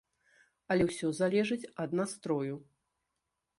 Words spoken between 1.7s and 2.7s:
ад настрою.